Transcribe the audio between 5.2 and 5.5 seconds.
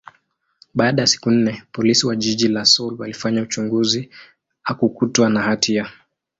na